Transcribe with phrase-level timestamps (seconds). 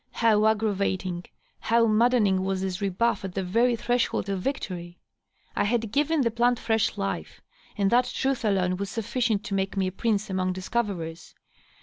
[0.13, 1.25] How aggravating,
[1.59, 4.97] how maddening, was this rebuff at the very threshold of victory!
[5.55, 7.39] I had given the plant firesh life,
[7.77, 11.35] and that truth alone was sufficient to make me a prince among discoverers.